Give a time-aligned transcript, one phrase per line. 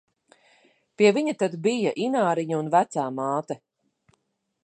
[1.01, 3.59] Pie viņa tad bija Ināriņa un vecā māte.